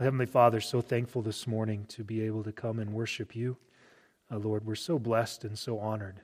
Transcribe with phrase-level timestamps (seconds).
[0.00, 3.56] Heavenly Father, so thankful this morning to be able to come and worship you.
[4.30, 6.20] Uh, Lord, we're so blessed and so honored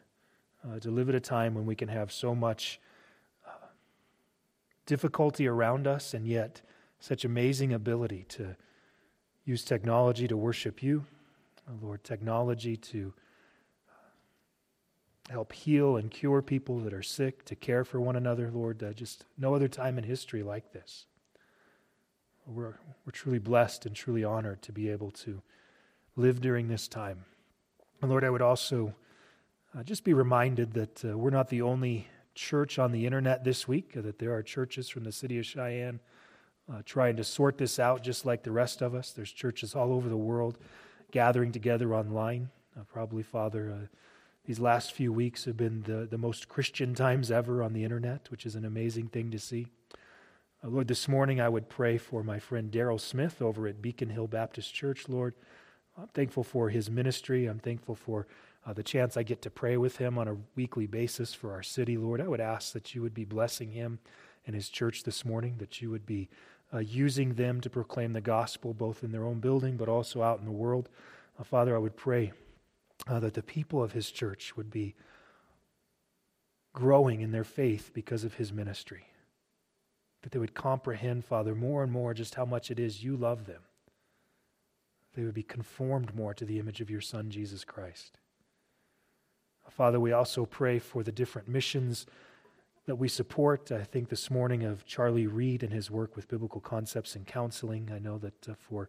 [0.65, 2.79] uh, to live at a time when we can have so much
[3.45, 3.67] uh,
[4.87, 6.63] difficulty around us and yet
[7.01, 8.55] such amazing ability to
[9.45, 11.05] use technology to worship you.
[11.67, 13.13] Uh, Lord, technology to
[13.91, 18.85] uh, help heal and cure people that are sick, to care for one another, Lord.
[18.85, 21.07] Uh, just no other time in history like this.
[22.47, 22.75] We're,
[23.05, 25.41] we're truly blessed and truly honored to be able to
[26.17, 27.25] live during this time.
[28.03, 28.95] And Lord, I would also
[29.77, 33.67] uh, just be reminded that uh, we're not the only church on the internet this
[33.67, 36.01] week, uh, that there are churches from the city of Cheyenne
[36.73, 39.13] uh, trying to sort this out just like the rest of us.
[39.13, 40.59] There's churches all over the world
[41.11, 42.51] gathering together online.
[42.79, 43.87] Uh, probably, Father, uh,
[44.45, 48.31] these last few weeks have been the, the most Christian times ever on the internet,
[48.31, 49.69] which is an amazing thing to see.
[50.65, 54.09] Uh, Lord, this morning I would pray for my friend Daryl Smith over at Beacon
[54.09, 55.35] Hill Baptist Church, Lord.
[55.99, 57.47] I'm thankful for his ministry.
[57.47, 58.27] I'm thankful for
[58.65, 61.63] uh, the chance I get to pray with him on a weekly basis for our
[61.63, 62.21] city, Lord.
[62.21, 63.99] I would ask that you would be blessing him
[64.47, 66.31] and his church this morning, that you would be
[66.73, 70.39] uh, using them to proclaim the gospel both in their own building but also out
[70.39, 70.89] in the world.
[71.39, 72.33] Uh, Father, I would pray
[73.07, 74.95] uh, that the people of his church would be
[76.73, 79.09] growing in their faith because of his ministry
[80.25, 83.45] that they would comprehend, Father, more and more just how much it is you love
[83.45, 83.61] them.
[85.15, 88.19] They would be conformed more to the image of your Son, Jesus Christ.
[89.71, 92.07] Father, we also pray for the different missions
[92.87, 93.71] that we support.
[93.71, 97.91] I think this morning of Charlie Reed and his work with biblical concepts and counseling.
[97.95, 98.89] I know that uh, for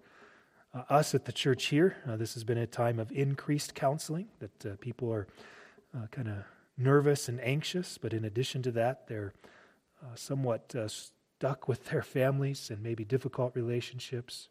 [0.74, 4.28] uh, us at the church here, uh, this has been a time of increased counseling,
[4.40, 5.28] that uh, people are
[5.96, 6.36] uh, kind of
[6.78, 9.34] nervous and anxious, but in addition to that, they're
[10.04, 10.74] uh, somewhat
[11.38, 14.48] stuck with their families and maybe difficult relationships.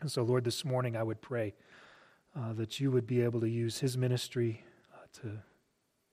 [0.00, 1.54] And so, Lord, this morning I would pray
[2.34, 5.38] uh, that you would be able to use his ministry uh, to,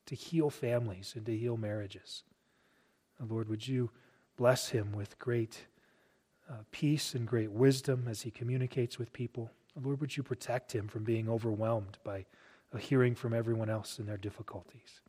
[0.08, 2.24] to heal families and to heal marriages.
[3.20, 3.92] And Lord, would you
[4.36, 5.68] bless him with great
[6.50, 9.52] uh, peace and great wisdom as he communicates with people?
[9.76, 12.26] And Lord, would you protect him from being overwhelmed by
[12.74, 15.02] uh, hearing from everyone else in their difficulties?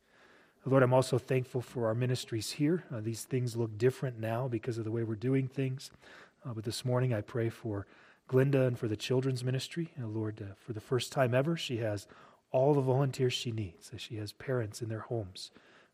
[0.67, 2.85] Lord, I'm also thankful for our ministries here.
[2.91, 5.91] Uh, these things look different now because of the way we're doing things.
[6.43, 7.85] Uh, but this morning I pray for
[8.27, 9.91] Glinda and for the children's ministry.
[10.01, 12.07] Uh, Lord, uh, for the first time ever, she has
[12.49, 13.91] all the volunteers she needs.
[13.97, 15.51] she has parents in their homes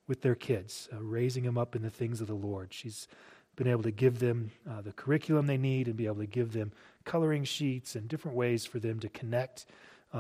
[0.08, 2.74] with their kids, uh, raising them up in the things of the Lord.
[2.74, 3.10] She's
[3.58, 6.54] been able to give them uh, the curriculum they need and be able to give
[6.54, 6.72] them
[7.04, 9.66] coloring sheets and different ways for them to connect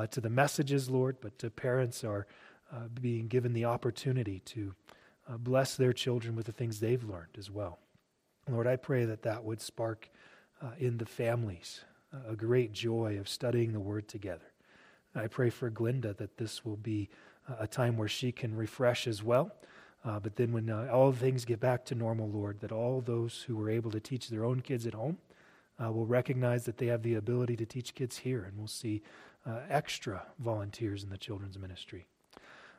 [0.09, 1.17] to the messages, Lord.
[1.19, 2.25] But parents are
[2.73, 4.73] uh, being given the opportunity to
[5.27, 7.79] uh, bless their children with the things they've learned as well.
[8.49, 10.09] Lord, I pray that that would spark
[10.61, 11.81] uh, in the families
[12.27, 14.51] a great joy of studying the Word together.
[15.15, 17.09] I pray for Glinda that this will be
[17.59, 19.51] a time where she can refresh as well.
[20.03, 23.43] Uh, but then, when uh, all things get back to normal, Lord, that all those
[23.43, 25.19] who were able to teach their own kids at home
[25.81, 29.03] uh, will recognize that they have the ability to teach kids here, and we'll see
[29.69, 32.07] extra volunteers in the children's ministry.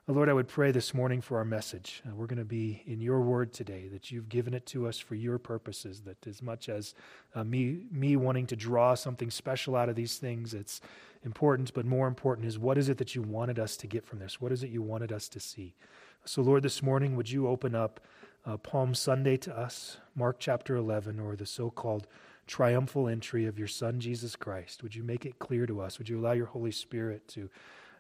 [0.09, 2.03] Lord, I would pray this morning for our message.
[2.05, 4.99] Uh, we're going to be in your word today, that you've given it to us
[4.99, 6.97] for your purposes, that as much as
[7.37, 10.81] uh, me, me wanting to draw something special out of these things, it's
[11.25, 14.19] important, but more important is what is it that you wanted us to get from
[14.19, 14.41] this?
[14.41, 15.77] What is it you wanted us to see?
[16.25, 18.01] So, Lord, this morning, would you open up
[18.45, 22.09] uh, Palm Sunday to us, Mark chapter 11, or the so called
[22.49, 24.83] triumphal entry of your Son, Jesus Christ?
[24.83, 25.99] Would you make it clear to us?
[25.99, 27.49] Would you allow your Holy Spirit to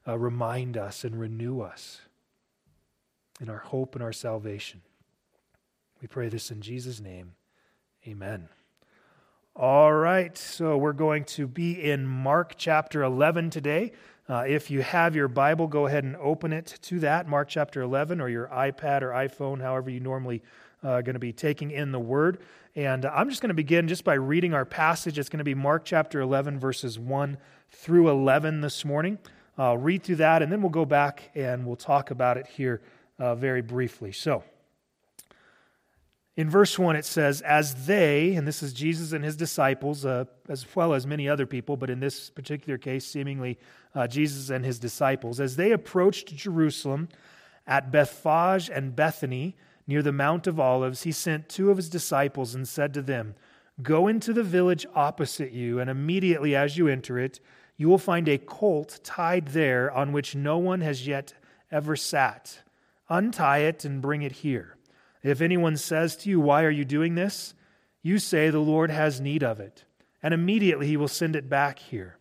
[0.07, 2.01] uh, remind us and renew us
[3.41, 4.83] in our hope and our salvation.
[6.01, 7.35] We pray this in Jesus' name.
[8.07, 8.49] Amen.
[9.55, 13.93] All right, so we're going to be in Mark chapter 11 today.
[14.29, 17.83] Uh, if you have your Bible, go ahead and open it to that, Mark chapter
[17.83, 20.43] 11, or your iPad or iPhone, however you normally
[20.83, 22.39] uh, going to be taking in the Word.
[22.75, 25.19] And I'm just going to begin just by reading our passage.
[25.19, 27.37] It's going to be Mark chapter 11, verses 1
[27.71, 29.19] through 11 this morning.
[29.58, 32.81] I'll read through that, and then we'll go back and we'll talk about it here
[33.19, 34.12] uh, very briefly.
[34.12, 34.44] So,
[36.34, 40.25] in verse 1, it says, As they, and this is Jesus and his disciples, uh,
[40.49, 43.58] as well as many other people, but in this particular case, seemingly
[43.94, 47.10] uh, Jesus and his disciples, as they approached Jerusalem
[47.66, 49.56] at Bethphage and Bethany,
[49.87, 53.34] near the Mount of Olives, he sent two of his disciples and said to them,
[53.82, 57.40] Go into the village opposite you, and immediately as you enter it,
[57.82, 61.34] you will find a colt tied there on which no one has yet
[61.69, 62.61] ever sat.
[63.08, 64.76] Untie it and bring it here.
[65.20, 67.55] If anyone says to you, Why are you doing this?
[68.00, 69.84] you say, The Lord has need of it,
[70.23, 72.19] and immediately he will send it back here.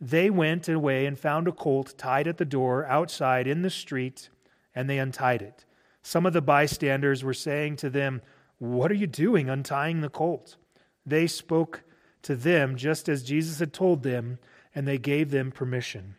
[0.00, 4.30] They went away and found a colt tied at the door outside in the street,
[4.74, 5.66] and they untied it.
[6.00, 8.22] Some of the bystanders were saying to them,
[8.56, 10.56] What are you doing untying the colt?
[11.04, 11.82] They spoke
[12.22, 14.38] to them just as Jesus had told them,
[14.74, 16.16] and they gave them permission.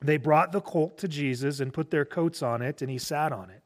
[0.00, 3.32] They brought the colt to Jesus and put their coats on it, and he sat
[3.32, 3.62] on it.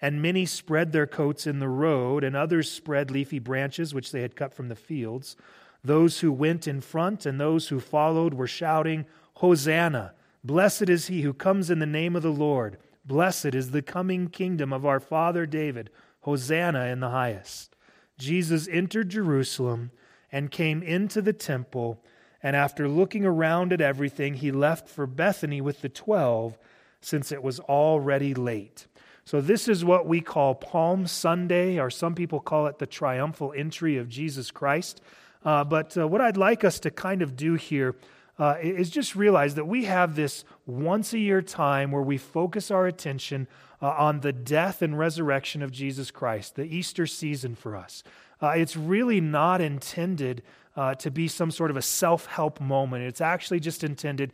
[0.00, 4.22] And many spread their coats in the road, and others spread leafy branches which they
[4.22, 5.36] had cut from the fields.
[5.84, 10.14] Those who went in front and those who followed were shouting, Hosanna!
[10.44, 12.78] Blessed is he who comes in the name of the Lord.
[13.04, 15.90] Blessed is the coming kingdom of our father David.
[16.20, 17.76] Hosanna in the highest.
[18.18, 19.90] Jesus entered Jerusalem
[20.30, 22.02] and came into the temple,
[22.42, 26.58] and after looking around at everything, he left for Bethany with the twelve,
[27.00, 28.86] since it was already late.
[29.24, 33.52] So, this is what we call Palm Sunday, or some people call it the triumphal
[33.56, 35.00] entry of Jesus Christ.
[35.44, 37.94] Uh, but uh, what I'd like us to kind of do here
[38.38, 42.70] uh, is just realize that we have this once a year time where we focus
[42.70, 43.46] our attention
[43.80, 48.02] uh, on the death and resurrection of Jesus Christ, the Easter season for us.
[48.40, 50.42] Uh, it's really not intended
[50.76, 53.04] uh, to be some sort of a self help moment.
[53.04, 54.32] It's actually just intended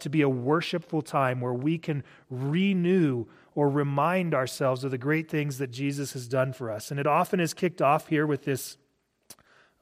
[0.00, 3.26] to be a worshipful time where we can renew
[3.58, 6.92] or remind ourselves of the great things that Jesus has done for us.
[6.92, 8.76] And it often is kicked off here with this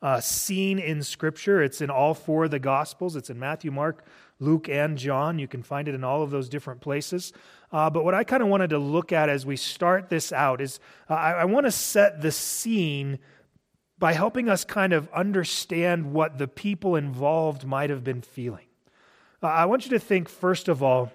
[0.01, 1.63] uh, scene in Scripture.
[1.63, 3.17] It's in all four of the Gospels.
[3.17, 4.07] It's in Matthew, Mark,
[4.39, 5.39] Luke, and John.
[5.39, 7.33] You can find it in all of those different places.
[7.73, 10.61] Uh, but what I kind of wanted to look at as we start this out
[10.61, 10.81] is
[11.11, 13.19] uh, I, I want to set the scene
[13.99, 18.67] by helping us kind of understand what the people involved might have been feeling.
[19.43, 21.13] Uh, I want you to think, first of all,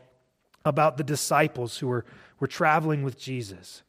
[0.66, 2.06] about the disciples who were,
[2.40, 3.84] were traveling with Jesus.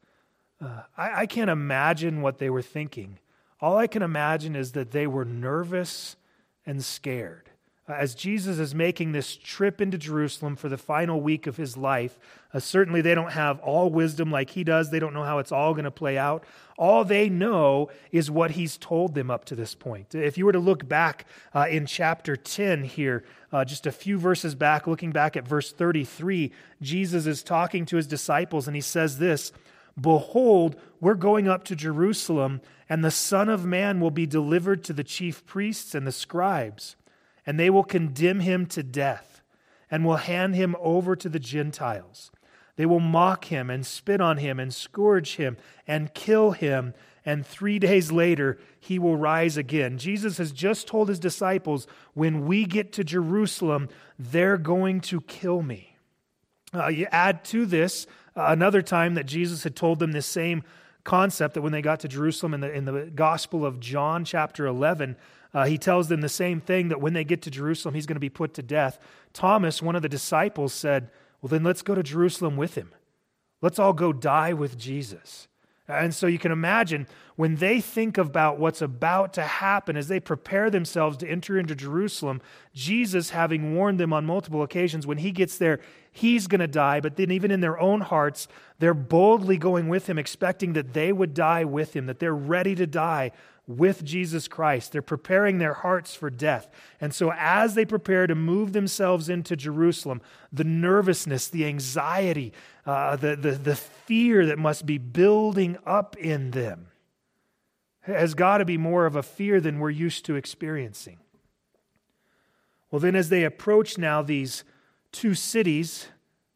[0.61, 3.19] Uh, I, I can't imagine what they were thinking
[3.62, 6.17] all I can imagine is that they were nervous
[6.67, 7.49] and scared.
[7.88, 11.76] Uh, as Jesus is making this trip into Jerusalem for the final week of his
[11.76, 12.17] life,
[12.55, 14.90] uh, certainly they don't have all wisdom like he does.
[14.90, 16.44] They don't know how it's all going to play out.
[16.79, 20.14] All they know is what he's told them up to this point.
[20.14, 24.17] If you were to look back uh, in chapter 10 here, uh, just a few
[24.17, 28.82] verses back, looking back at verse 33, Jesus is talking to his disciples and he
[28.82, 29.52] says this
[30.00, 34.93] Behold, we're going up to Jerusalem, and the Son of Man will be delivered to
[34.93, 36.96] the chief priests and the scribes,
[37.47, 39.43] and they will condemn him to death,
[39.91, 42.31] and will hand him over to the Gentiles.
[42.77, 45.56] They will mock him and spit on him and scourge him
[45.87, 46.94] and kill him,
[47.25, 49.99] and three days later he will rise again.
[49.99, 55.62] Jesus has just told his disciples, when we get to Jerusalem, they're going to kill
[55.62, 55.97] me.
[56.75, 60.62] Uh, you add to this uh, another time that Jesus had told them this same
[61.04, 64.66] concept that when they got to Jerusalem in the, in the Gospel of John, chapter
[64.66, 65.16] 11,
[65.54, 68.16] uh, he tells them the same thing that when they get to Jerusalem, he's going
[68.16, 68.99] to be put to death.
[69.32, 71.10] Thomas, one of the disciples, said,
[71.40, 72.93] Well, then let's go to Jerusalem with him.
[73.60, 75.49] Let's all go die with Jesus.
[75.88, 77.06] And so you can imagine
[77.37, 81.75] when they think about what's about to happen as they prepare themselves to enter into
[81.75, 82.40] Jerusalem,
[82.72, 85.81] Jesus, having warned them on multiple occasions, when he gets there,
[86.12, 87.00] he's going to die.
[87.00, 88.47] But then, even in their own hearts,
[88.79, 92.75] they're boldly going with him, expecting that they would die with him, that they're ready
[92.76, 93.32] to die
[93.67, 94.93] with Jesus Christ.
[94.93, 96.69] They're preparing their hearts for death.
[97.00, 100.20] And so, as they prepare to move themselves into Jerusalem,
[100.53, 102.53] the nervousness, the anxiety,
[102.86, 106.89] uh, the, the, the fear that must be building up in them
[108.03, 111.19] has got to be more of a fear than we're used to experiencing.
[112.91, 114.65] Well, then, as they approach now these
[115.13, 116.08] two cities,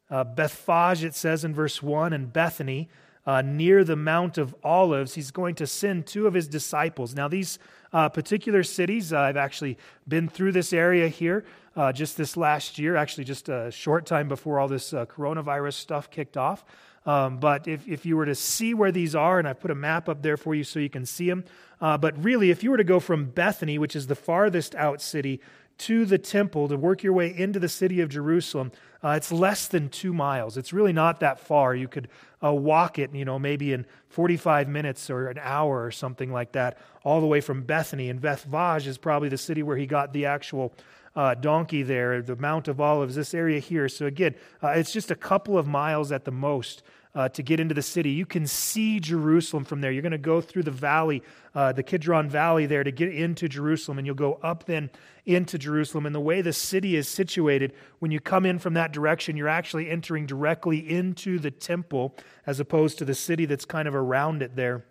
[0.09, 2.89] uh, Bethphage, it says in verse 1, and Bethany,
[3.25, 7.13] uh, near the Mount of Olives, he's going to send two of his disciples.
[7.13, 7.59] Now, these
[7.91, 11.43] uh, particular cities, uh, I've actually been through this area here
[11.75, 15.73] uh, just this last year, actually, just a short time before all this uh, coronavirus
[15.73, 16.65] stuff kicked off.
[17.05, 19.75] Um, but if, if you were to see where these are, and I put a
[19.75, 21.45] map up there for you so you can see them.
[21.79, 25.01] Uh, but really, if you were to go from Bethany, which is the farthest out
[25.01, 25.39] city,
[25.79, 28.71] to the temple to work your way into the city of Jerusalem,
[29.03, 30.57] uh, it's less than two miles.
[30.57, 31.75] It's really not that far.
[31.75, 32.07] You could
[32.43, 36.53] uh, walk it, you know, maybe in 45 minutes or an hour or something like
[36.53, 38.09] that, all the way from Bethany.
[38.09, 40.73] And Bethphage is probably the city where he got the actual
[41.15, 43.89] uh, donkey there, the Mount of Olives, this area here.
[43.89, 46.83] So again, uh, it's just a couple of miles at the most
[47.17, 48.11] uh, to get into the city.
[48.11, 49.91] You can see Jerusalem from there.
[49.91, 51.23] You're going to go through the valley,
[51.55, 54.91] uh, the Kidron Valley there to get into Jerusalem, and you'll go up then
[55.25, 56.05] into Jerusalem.
[56.05, 59.47] And the way the city is situated, when you come in from that direction, you're
[59.47, 64.43] actually entering directly into the temple as opposed to the city that's kind of around
[64.43, 64.85] it there.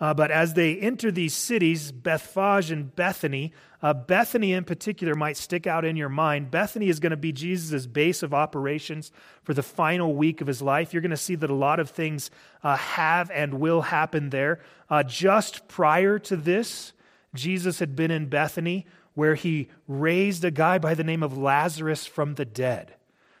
[0.00, 3.52] Uh, but as they enter these cities, Bethphage and Bethany,
[3.82, 6.50] uh, Bethany in particular might stick out in your mind.
[6.50, 10.62] Bethany is going to be Jesus' base of operations for the final week of his
[10.62, 10.92] life.
[10.92, 12.30] You're going to see that a lot of things
[12.62, 14.60] uh, have and will happen there.
[14.88, 16.92] Uh, just prior to this,
[17.34, 22.06] Jesus had been in Bethany where he raised a guy by the name of Lazarus
[22.06, 22.94] from the dead.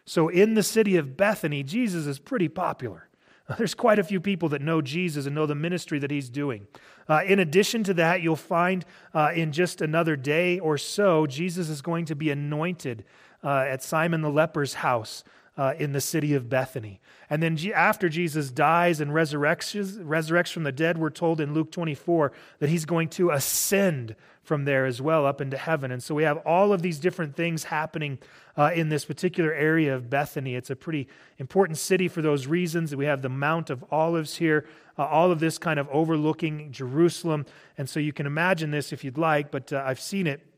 [0.04, 3.09] So in the city of Bethany, Jesus is pretty popular.
[3.58, 6.66] There's quite a few people that know Jesus and know the ministry that he's doing.
[7.08, 11.68] Uh, in addition to that, you'll find uh, in just another day or so, Jesus
[11.68, 13.04] is going to be anointed
[13.42, 15.24] uh, at Simon the leper's house
[15.56, 17.00] uh, in the city of Bethany.
[17.28, 21.70] And then after Jesus dies and resurrects, resurrects from the dead, we're told in Luke
[21.70, 25.92] 24 that he's going to ascend from there as well up into heaven.
[25.92, 28.18] And so we have all of these different things happening
[28.56, 30.54] uh, in this particular area of Bethany.
[30.56, 32.96] It's a pretty important city for those reasons.
[32.96, 34.66] We have the Mount of Olives here,
[34.98, 37.46] uh, all of this kind of overlooking Jerusalem.
[37.78, 40.49] And so you can imagine this if you'd like, but uh, I've seen it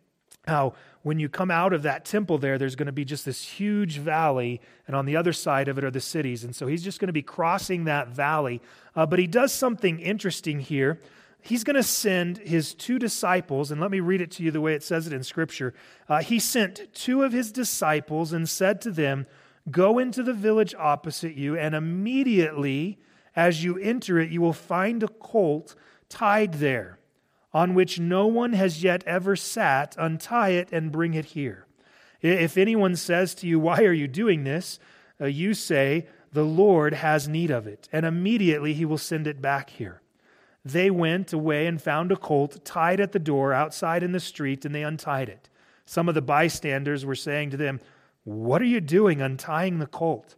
[0.47, 3.43] how when you come out of that temple there, there's going to be just this
[3.43, 6.45] huge valley, and on the other side of it are the cities.
[6.45, 8.61] And so he's just going to be crossing that valley.
[8.95, 11.01] Uh, but he does something interesting here.
[11.41, 14.61] He's going to send his two disciples, and let me read it to you the
[14.61, 15.75] way it says it in Scripture.
[16.09, 19.27] Uh, he sent two of his disciples and said to them,
[19.71, 22.99] Go into the village opposite you, and immediately
[23.35, 25.75] as you enter it, you will find a colt
[26.09, 26.99] tied there
[27.54, 31.66] on which no one has yet ever sat, untie it and bring it here.
[32.21, 34.78] If anyone says to you, Why are you doing this?
[35.21, 39.42] Uh, you say, The Lord has need of it, and immediately he will send it
[39.42, 40.00] back here.
[40.64, 44.64] They went away and found a colt tied at the door outside in the street,
[44.64, 45.49] and they untied it.
[45.85, 47.80] Some of the bystanders were saying to them,
[48.25, 50.37] What are you doing untying the colt?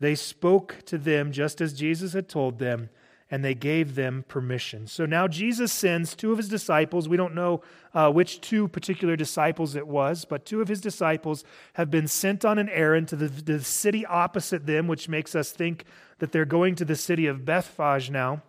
[0.00, 2.90] They spoke to them just as Jesus had told them
[3.30, 4.86] and they gave them permission.
[4.86, 7.08] So now Jesus sends two of his disciples.
[7.08, 7.62] We don't know
[7.94, 12.44] uh, which two particular disciples it was, but two of his disciples have been sent
[12.44, 15.84] on an errand to the, the city opposite them, which makes us think
[16.18, 18.42] that they're going to the city of Bethphage now.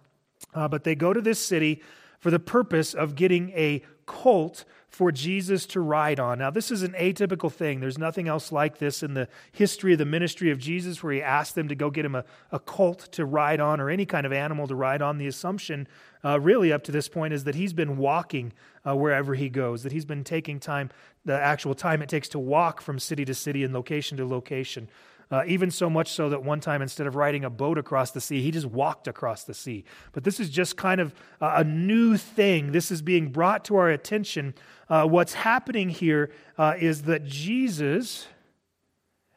[0.54, 1.82] Uh, but they go to this city
[2.20, 4.66] for the purpose of getting a colt
[4.96, 6.40] for Jesus to ride on.
[6.40, 7.82] Now, this is an atypical thing.
[7.82, 11.22] There's nothing else like this in the history of the ministry of Jesus where he
[11.22, 14.26] asked them to go get him a, a colt to ride on or any kind
[14.26, 15.18] of animal to ride on.
[15.18, 15.90] The assumption,
[16.24, 18.54] uh, really, up to this point, is that he's been walking
[18.88, 20.90] uh, wherever he goes, that he's been taking time,
[21.26, 24.88] the actual time it takes to walk from city to city and location to location.
[25.32, 28.22] Uh, even so much so that one time, instead of riding a boat across the
[28.22, 29.84] sea, he just walked across the sea.
[30.12, 32.72] But this is just kind of a new thing.
[32.72, 34.54] This is being brought to our attention.
[34.88, 38.28] Uh, what's happening here uh, is that Jesus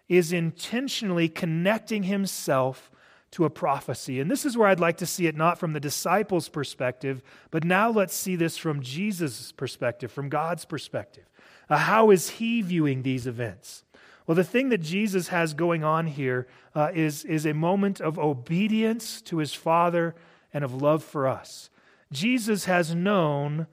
[0.09, 2.91] is intentionally connecting himself
[3.31, 4.21] to a prophecy.
[4.21, 7.63] And this is where I'd like to see it not from the disciples' perspective, but
[7.65, 11.25] now let's see this from Jesus' perspective, from God's perspective.
[11.69, 13.85] Uh, how is he viewing these events?
[14.29, 18.19] Well, the thing that Jesus has going on here uh, is is, a moment of
[18.19, 20.15] obedience to his Father
[20.53, 21.71] and of love for us.
[22.13, 23.67] Jesus has known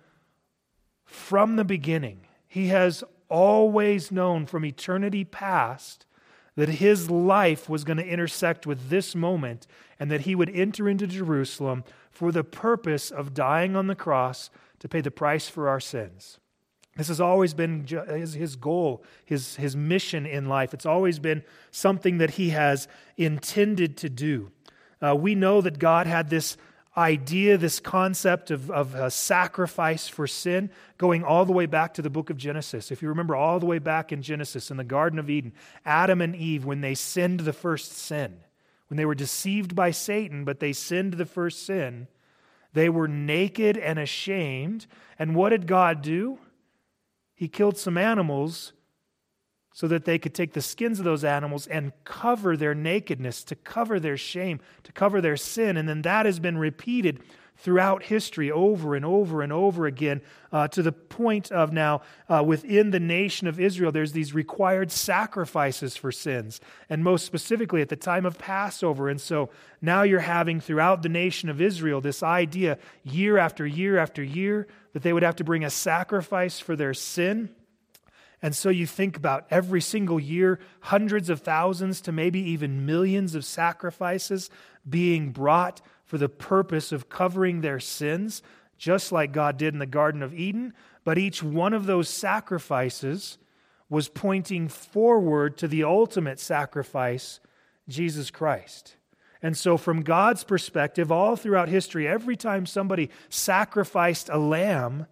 [1.04, 6.06] from the beginning, he has always known from eternity past
[6.56, 9.68] that his life was going to intersect with this moment
[10.00, 14.50] and that he would enter into Jerusalem for the purpose of dying on the cross
[14.80, 16.40] to pay the price for our sins.
[16.96, 20.74] This has always been his goal, his, his mission in life.
[20.74, 22.88] It's always been something that he has
[23.18, 24.52] intended to do.
[25.02, 26.56] Uh, we know that God had this
[26.98, 32.02] idea, this concept of, of a sacrifice for sin, going all the way back to
[32.02, 32.92] the book of Genesis.
[32.92, 35.52] If you remember, all the way back in Genesis, in the Garden of Eden,
[35.86, 38.40] Adam and Eve, when they sinned the first sin,
[38.88, 42.08] when they were deceived by Satan, but they sinned the first sin,
[42.72, 44.86] they were naked and ashamed.
[45.20, 46.40] And what did God do?
[47.36, 48.74] He killed some animals
[49.74, 53.56] so that they could take the skins of those animals and cover their nakedness, to
[53.56, 55.76] cover their shame, to cover their sin.
[55.76, 57.20] And then that has been repeated
[57.58, 60.22] throughout history over and over and over again
[60.52, 64.92] uh, to the point of now uh, within the nation of Israel, there's these required
[64.92, 66.60] sacrifices for sins,
[66.90, 69.10] and most specifically at the time of Passover.
[69.10, 69.50] And so
[69.82, 74.68] now you're having throughout the nation of Israel this idea year after year after year
[74.94, 77.50] that they would have to bring a sacrifice for their sin.
[78.42, 83.34] And so you think about every single year, hundreds of thousands to maybe even millions
[83.34, 84.50] of sacrifices
[84.88, 85.82] being brought
[86.16, 88.42] for the purpose of covering their sins,
[88.78, 90.74] just like God did in the Garden of Eden.
[91.04, 93.38] But each one of those sacrifices
[93.90, 97.42] was pointing forward to the ultimate sacrifice,
[97.90, 98.96] Jesus Christ.
[99.42, 105.08] And so, from God's perspective, all throughout history, every time somebody sacrificed a lamb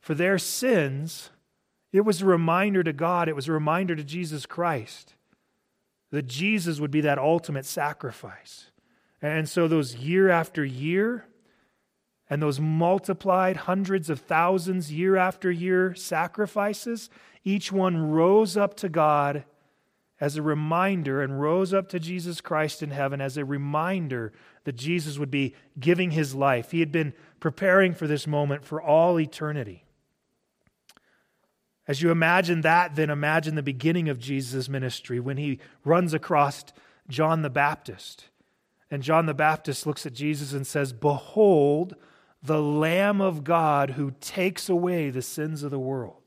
[0.00, 1.30] for their sins,
[1.94, 5.14] it was a reminder to God, it was a reminder to Jesus Christ
[6.10, 8.69] that Jesus would be that ultimate sacrifice.
[9.22, 11.26] And so, those year after year,
[12.30, 17.10] and those multiplied hundreds of thousands year after year sacrifices,
[17.42, 19.44] each one rose up to God
[20.20, 24.32] as a reminder and rose up to Jesus Christ in heaven as a reminder
[24.64, 26.70] that Jesus would be giving his life.
[26.70, 29.84] He had been preparing for this moment for all eternity.
[31.88, 36.64] As you imagine that, then imagine the beginning of Jesus' ministry when he runs across
[37.08, 38.26] John the Baptist.
[38.90, 41.94] And John the Baptist looks at Jesus and says, Behold,
[42.42, 46.20] the Lamb of God who takes away the sins of the world.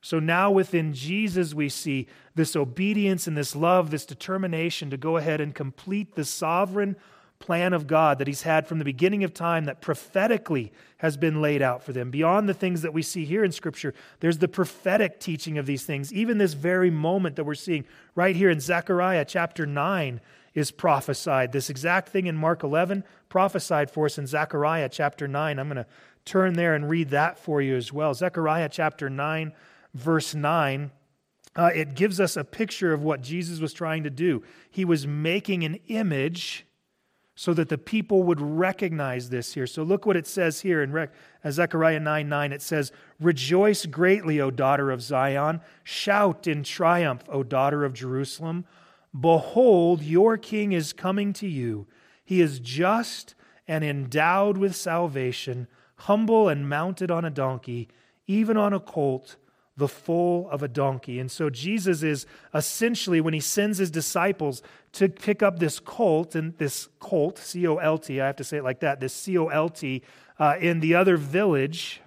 [0.00, 5.16] So now within Jesus, we see this obedience and this love, this determination to go
[5.16, 6.96] ahead and complete the sovereign
[7.40, 11.40] plan of God that He's had from the beginning of time that prophetically has been
[11.40, 12.10] laid out for them.
[12.10, 15.84] Beyond the things that we see here in Scripture, there's the prophetic teaching of these
[15.84, 16.12] things.
[16.12, 17.84] Even this very moment that we're seeing
[18.14, 20.20] right here in Zechariah chapter 9
[20.58, 21.52] is prophesied.
[21.52, 25.58] This exact thing in Mark 11 prophesied for us in Zechariah chapter 9.
[25.58, 25.86] I'm going to
[26.24, 28.12] turn there and read that for you as well.
[28.14, 29.52] Zechariah chapter 9
[29.94, 30.90] verse 9,
[31.56, 34.42] uh, it gives us a picture of what Jesus was trying to do.
[34.70, 36.66] He was making an image
[37.34, 39.66] so that the people would recognize this here.
[39.66, 41.08] So look what it says here in Re-
[41.44, 42.52] uh, Zechariah 9 9.
[42.52, 45.60] It says, Rejoice greatly, O daughter of Zion.
[45.84, 48.64] Shout in triumph, O daughter of Jerusalem.
[49.18, 51.86] Behold, your king is coming to you.
[52.24, 53.34] He is just
[53.66, 57.88] and endowed with salvation, humble and mounted on a donkey,
[58.26, 59.36] even on a colt
[59.78, 61.20] the foal of a donkey.
[61.20, 64.60] And so Jesus is essentially, when he sends his disciples
[64.92, 68.44] to pick up this colt, and this colt, C O L T, I have to
[68.44, 70.02] say it like that, this C O L T,
[70.40, 72.00] uh, in the other village,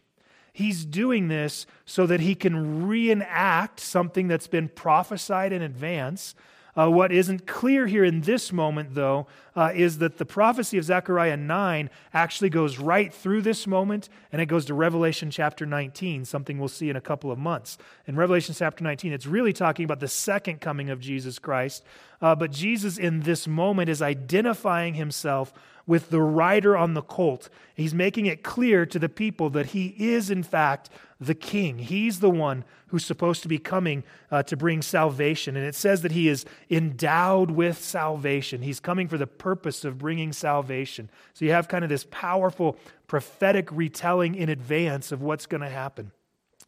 [0.52, 6.36] he's doing this so that he can reenact something that's been prophesied in advance
[6.78, 10.86] uh, what isn't clear here in this moment, though, uh, is that the prophecy of
[10.86, 16.24] Zechariah 9 actually goes right through this moment and it goes to Revelation chapter 19,
[16.26, 17.78] something we'll see in a couple of months.
[18.08, 21.84] In Revelation chapter 19, it's really talking about the second coming of Jesus Christ.
[22.22, 25.54] Uh, but Jesus, in this moment, is identifying himself
[25.88, 27.50] with the rider on the colt.
[27.76, 30.90] He's making it clear to the people that he is, in fact,
[31.22, 31.78] the king.
[31.78, 35.56] He's the one who's supposed to be coming uh, to bring salvation.
[35.56, 38.64] And it says that he is endowed with salvation.
[38.64, 41.12] He's coming for the purpose of bringing salvation.
[41.34, 45.70] So you have kind of this powerful prophetic retelling in advance of what's going to
[45.70, 46.12] happen.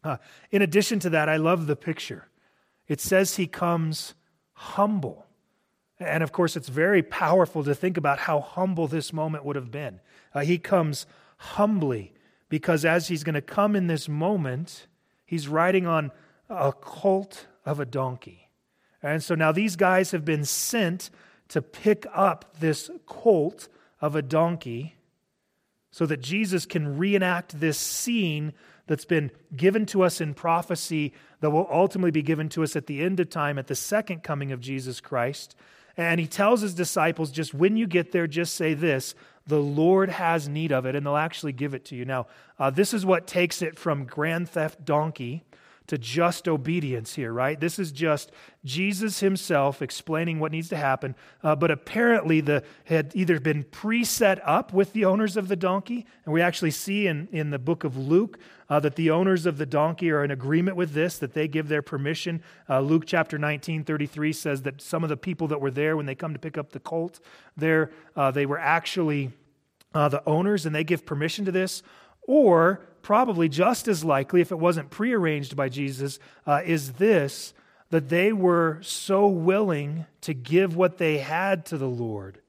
[0.04, 0.18] Uh,
[0.52, 2.28] in addition to that, I love the picture.
[2.88, 4.14] It says he comes
[4.54, 5.26] humble.
[6.00, 9.72] And of course, it's very powerful to think about how humble this moment would have
[9.72, 10.00] been.
[10.34, 12.14] Uh, he comes humbly
[12.54, 14.86] because as he's going to come in this moment,
[15.26, 16.12] he's riding on
[16.48, 18.48] a colt of a donkey.
[19.02, 21.10] And so now these guys have been sent
[21.48, 23.70] to pick up this colt
[24.02, 24.94] of a donkey
[25.90, 28.54] so that Jesus can reenact this scene
[28.86, 32.86] that's been given to us in prophecy that will ultimately be given to us at
[32.86, 35.56] the end of time at the second coming of Jesus Christ.
[35.98, 40.10] And he tells his disciples just when you get there, just say this the Lord
[40.10, 42.06] has need of it, and they'll actually give it to you.
[42.06, 42.28] Now,
[42.58, 45.44] uh, this is what takes it from grand theft donkey
[45.88, 47.60] to just obedience here, right?
[47.60, 48.32] This is just
[48.64, 51.16] Jesus himself explaining what needs to happen.
[51.44, 56.06] Uh, but apparently, the had either been pre-set up with the owners of the donkey,
[56.26, 59.58] and we actually see in, in the book of Luke uh, that the owners of
[59.58, 62.42] the donkey are in agreement with this, that they give their permission.
[62.70, 66.06] Uh, Luke chapter 19, 33 says that some of the people that were there when
[66.06, 67.20] they come to pick up the colt,
[67.58, 69.32] there uh, they were actually
[69.94, 71.84] uh, the owners, and they give permission to this.
[72.26, 77.54] Or probably just as likely, if it wasn't prearranged by Jesus, uh, is this
[77.92, 82.40] that they were so willing to give what they had to the Lord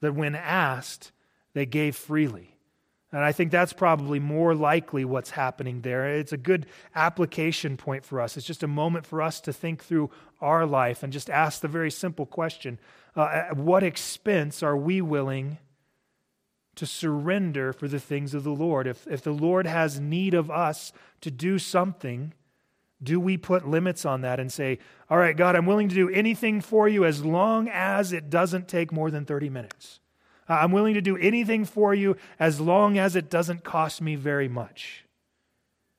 [0.00, 1.12] that when asked,
[1.54, 2.56] they gave freely.
[3.12, 6.16] And I think that's probably more likely what's happening there.
[6.16, 8.36] It's a good application point for us.
[8.36, 11.68] It's just a moment for us to think through our life and just ask the
[11.68, 12.80] very simple question
[13.16, 15.58] uh, at what expense are we willing
[16.80, 18.86] to surrender for the things of the Lord.
[18.86, 22.32] If, if the Lord has need of us to do something,
[23.02, 24.78] do we put limits on that and say,
[25.10, 28.66] All right, God, I'm willing to do anything for you as long as it doesn't
[28.66, 30.00] take more than 30 minutes?
[30.48, 34.48] I'm willing to do anything for you as long as it doesn't cost me very
[34.48, 35.04] much.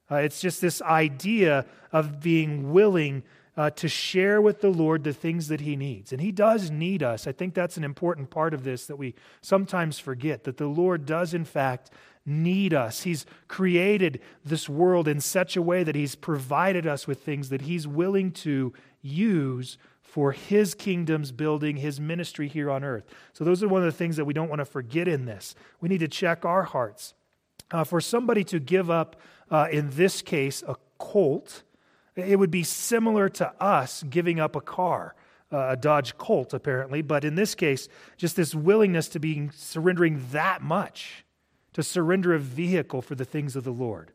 [0.10, 3.22] Uh, it's just this idea of being willing
[3.58, 6.12] uh, to share with the Lord the things that He needs.
[6.12, 7.28] And He does need us.
[7.28, 11.06] I think that's an important part of this that we sometimes forget that the Lord
[11.06, 11.92] does, in fact,
[12.26, 13.04] need us.
[13.04, 17.62] He's created this world in such a way that He's provided us with things that
[17.62, 23.06] He's willing to use for His kingdom's building, His ministry here on earth.
[23.34, 25.56] So, those are one of the things that we don't want to forget in this.
[25.80, 27.14] We need to check our hearts.
[27.72, 29.16] Uh, for somebody to give up,
[29.50, 31.64] uh, in this case, a colt,
[32.16, 35.16] it would be similar to us giving up a car,
[35.52, 40.26] uh, a Dodge Colt, apparently, but in this case, just this willingness to be surrendering
[40.32, 41.26] that much,
[41.74, 44.12] to surrender a vehicle for the things of the Lord.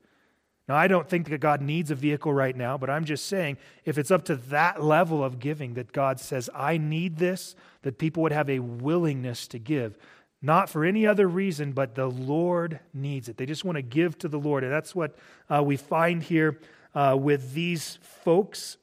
[0.68, 3.56] Now, I don't think that God needs a vehicle right now, but I'm just saying
[3.84, 7.98] if it's up to that level of giving that God says, I need this, that
[7.98, 9.96] people would have a willingness to give.
[10.42, 13.36] Not for any other reason, but the Lord needs it.
[13.36, 14.64] They just want to give to the Lord.
[14.64, 15.16] And that's what
[15.48, 16.58] uh, we find here
[16.96, 18.78] uh, with these folks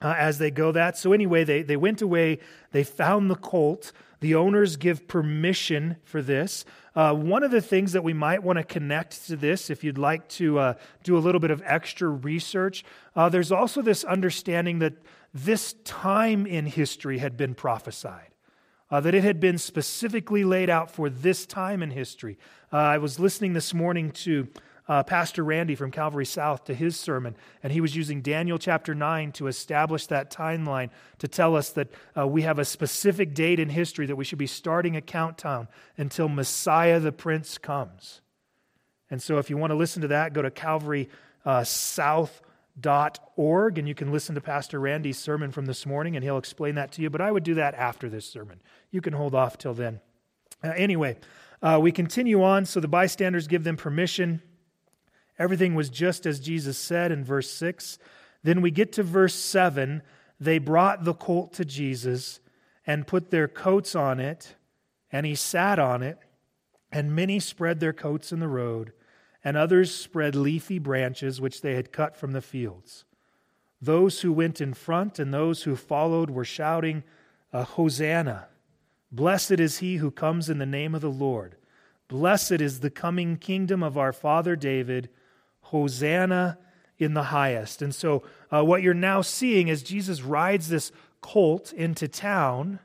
[0.00, 0.96] uh, as they go that.
[0.96, 2.38] So, anyway, they, they went away,
[2.70, 3.92] they found the colt.
[4.20, 6.64] The owners give permission for this.
[6.94, 9.98] Uh, one of the things that we might want to connect to this, if you'd
[9.98, 14.78] like to uh, do a little bit of extra research, uh, there's also this understanding
[14.78, 14.94] that
[15.34, 18.30] this time in history had been prophesied.
[18.88, 22.38] Uh, that it had been specifically laid out for this time in history.
[22.72, 24.48] Uh, I was listening this morning to
[24.88, 28.94] uh, Pastor Randy from Calvary South to his sermon, and he was using Daniel chapter
[28.94, 33.58] 9 to establish that timeline to tell us that uh, we have a specific date
[33.58, 38.20] in history that we should be starting a countdown until Messiah the Prince comes.
[39.10, 41.08] And so, if you want to listen to that, go to Calvary
[41.44, 41.64] uh,
[43.78, 46.92] and you can listen to pastor randy's sermon from this morning and he'll explain that
[46.92, 48.60] to you but i would do that after this sermon.
[48.90, 50.00] You can hold off till then.
[50.62, 51.16] Uh, anyway
[51.62, 54.42] uh, we continue on so the bystanders give them permission
[55.38, 57.98] Everything was just as Jesus said in verse 6.
[58.42, 60.02] Then we get to verse 7.
[60.40, 62.40] They brought the colt to Jesus
[62.86, 64.54] and put their coats on it,
[65.10, 66.18] and he sat on it.
[66.92, 68.92] And many spread their coats in the road,
[69.42, 73.04] and others spread leafy branches which they had cut from the fields.
[73.82, 77.02] Those who went in front and those who followed were shouting,
[77.52, 78.48] a Hosanna!
[79.12, 81.56] Blessed is he who comes in the name of the Lord.
[82.08, 85.10] Blessed is the coming kingdom of our father David.
[85.66, 86.58] Hosanna
[86.98, 87.82] in the highest.
[87.82, 92.78] And so, uh, what you're now seeing as Jesus rides this colt into town,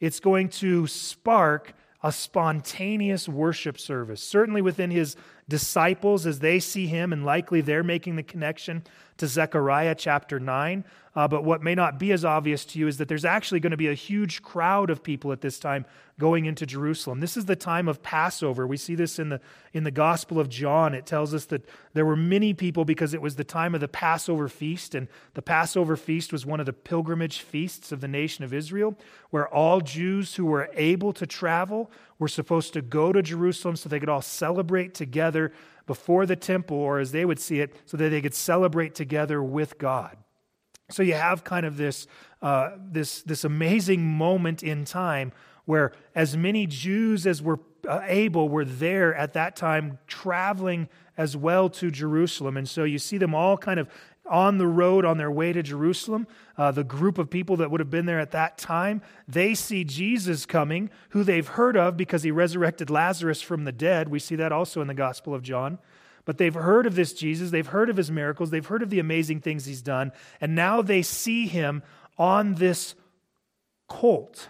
[0.00, 4.22] it's going to spark a spontaneous worship service.
[4.22, 5.16] Certainly within his
[5.48, 8.84] disciples, as they see him, and likely they're making the connection
[9.18, 10.84] to Zechariah chapter 9.
[11.16, 13.70] Uh, but what may not be as obvious to you is that there's actually going
[13.70, 15.86] to be a huge crowd of people at this time
[16.18, 17.20] going into Jerusalem.
[17.20, 18.66] This is the time of Passover.
[18.66, 19.40] We see this in the,
[19.72, 20.92] in the Gospel of John.
[20.92, 23.88] It tells us that there were many people because it was the time of the
[23.88, 24.94] Passover feast.
[24.94, 28.94] And the Passover feast was one of the pilgrimage feasts of the nation of Israel,
[29.30, 33.88] where all Jews who were able to travel were supposed to go to Jerusalem so
[33.88, 35.52] they could all celebrate together
[35.86, 39.42] before the temple, or as they would see it, so that they could celebrate together
[39.42, 40.16] with God.
[40.90, 42.06] So you have kind of this,
[42.42, 45.32] uh, this, this amazing moment in time
[45.64, 51.36] where as many Jews as were uh, able were there at that time traveling as
[51.36, 52.56] well to Jerusalem.
[52.56, 53.88] And so you see them all kind of
[54.28, 56.26] on the road on their way to Jerusalem.
[56.56, 59.84] Uh, the group of people that would have been there at that time, they see
[59.84, 64.08] Jesus coming, who they've heard of because he resurrected Lazarus from the dead.
[64.08, 65.78] We see that also in the Gospel of John.
[66.24, 68.98] But they've heard of this Jesus, they've heard of his miracles, they've heard of the
[68.98, 70.10] amazing things he's done,
[70.40, 71.84] and now they see him
[72.18, 72.96] on this
[73.88, 74.48] colt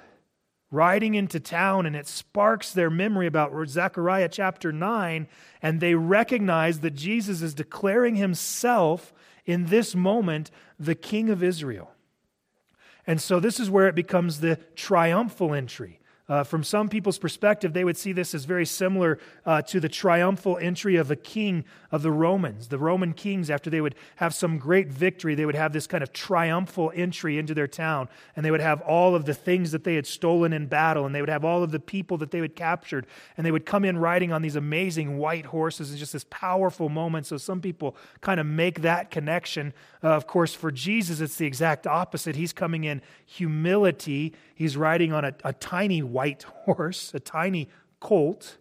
[0.70, 5.28] riding into town, and it sparks their memory about Zechariah chapter 9,
[5.62, 9.12] and they recognize that Jesus is declaring himself
[9.46, 11.92] in this moment the King of Israel.
[13.06, 16.00] And so this is where it becomes the triumphal entry.
[16.28, 19.88] Uh, from some people's perspective, they would see this as very similar uh, to the
[19.88, 22.66] triumphal entry of a king of the Romans.
[22.66, 26.02] The Roman kings, after they would have some great victory, they would have this kind
[26.02, 29.84] of triumphal entry into their town, and they would have all of the things that
[29.84, 32.40] they had stolen in battle, and they would have all of the people that they
[32.40, 35.90] had captured, and they would come in riding on these amazing white horses.
[35.90, 37.26] and just this powerful moment.
[37.26, 39.72] So some people kind of make that connection.
[40.02, 42.34] Uh, of course, for Jesus, it's the exact opposite.
[42.34, 47.68] He's coming in humility, he's riding on a, a tiny white horse, a tiny
[48.00, 48.56] colt.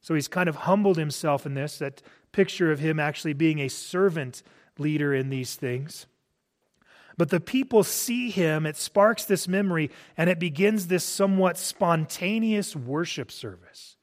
[0.00, 2.00] So he's kind of humbled himself in this, that
[2.32, 4.42] picture of him actually being a servant
[4.78, 6.06] leader in these things.
[7.18, 12.74] But the people see him, it sparks this memory, and it begins this somewhat spontaneous
[12.74, 13.96] worship service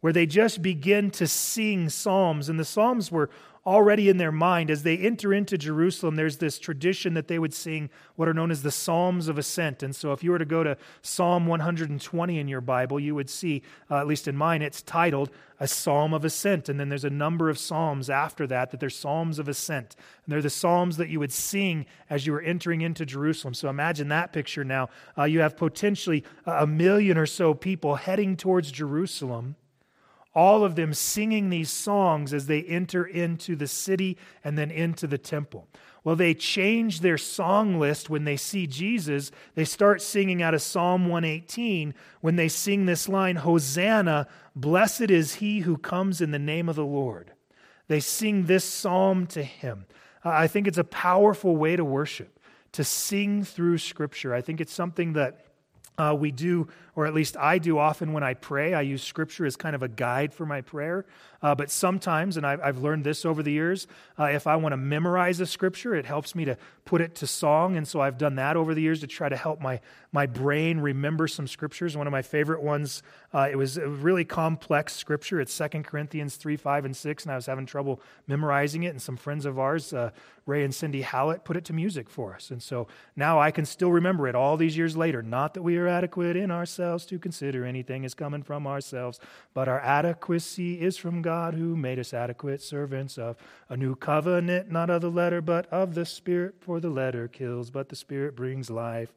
[0.00, 2.48] where they just begin to sing psalms.
[2.48, 3.30] And the psalms were
[3.66, 4.70] already in their mind.
[4.70, 8.50] As they enter into Jerusalem, there's this tradition that they would sing what are known
[8.50, 9.82] as the Psalms of Ascent.
[9.82, 13.30] And so if you were to go to Psalm 120 in your Bible, you would
[13.30, 16.68] see, uh, at least in mine, it's titled a Psalm of Ascent.
[16.68, 19.96] And then there's a number of Psalms after that that they're Psalms of Ascent.
[20.24, 23.54] And they're the Psalms that you would sing as you were entering into Jerusalem.
[23.54, 24.90] So imagine that picture now.
[25.16, 29.56] Uh, you have potentially a million or so people heading towards Jerusalem
[30.34, 35.06] all of them singing these songs as they enter into the city and then into
[35.06, 35.68] the temple.
[36.02, 39.30] Well, they change their song list when they see Jesus.
[39.54, 45.36] They start singing out of Psalm 118 when they sing this line Hosanna, blessed is
[45.36, 47.32] he who comes in the name of the Lord.
[47.88, 49.86] They sing this psalm to him.
[50.22, 52.38] I think it's a powerful way to worship,
[52.72, 54.34] to sing through Scripture.
[54.34, 55.46] I think it's something that
[55.96, 58.74] uh, we do, or at least I do often when I pray.
[58.74, 61.04] I use scripture as kind of a guide for my prayer.
[61.42, 63.86] Uh, but sometimes, and I've, I've, learned this over the years,
[64.18, 67.26] uh, if I want to memorize a scripture, it helps me to put it to
[67.26, 67.76] song.
[67.76, 69.80] And so I've done that over the years to try to help my,
[70.10, 71.98] my brain remember some scriptures.
[71.98, 73.02] One of my favorite ones,
[73.34, 75.38] uh, it was a really complex scripture.
[75.38, 78.88] It's 2 Corinthians 3, 5, and 6, and I was having trouble memorizing it.
[78.88, 80.12] And some friends of ours, uh,
[80.46, 82.50] Ray and Cindy Hallett, put it to music for us.
[82.50, 85.22] And so now I can still remember it all these years later.
[85.22, 89.18] Not that we are adequate in ourselves to consider anything is coming from ourselves,
[89.52, 93.36] but our adequacy is from God who made us adequate servants of
[93.68, 96.56] a new covenant, not of the letter, but of the Spirit.
[96.60, 99.12] For the letter kills, but the Spirit brings life.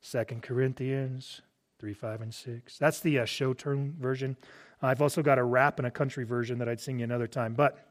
[0.00, 1.42] Second Corinthians
[1.78, 2.78] 3, 5, and 6.
[2.78, 4.36] That's the uh, show turn version.
[4.82, 7.54] I've also got a rap and a country version that I'd sing you another time.
[7.54, 7.86] But